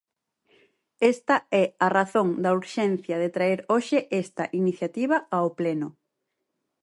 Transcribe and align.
Esta 1.13 1.35
é 1.63 1.65
a 1.85 1.87
razón 1.97 2.27
da 2.43 2.51
urxencia 2.61 3.15
de 3.23 3.29
traer 3.35 3.59
hoxe 3.73 3.97
esta 4.23 4.43
iniciativa 4.61 5.17
ao 5.35 5.47
Pleno. 5.59 5.89